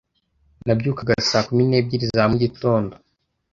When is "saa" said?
1.29-1.45